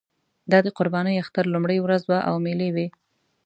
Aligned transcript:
دا 0.51 0.59
د 0.65 0.67
قربانۍ 0.77 1.15
اختر 1.23 1.45
لومړۍ 1.53 1.79
ورځ 1.81 2.01
وه 2.05 2.19
او 2.29 2.35
مېلې 2.45 2.69
وې. 2.75 2.87